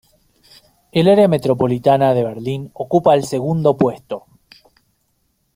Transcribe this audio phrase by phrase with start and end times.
[0.91, 4.25] El área metropolitana de Berlín ocupa el segundo puesto.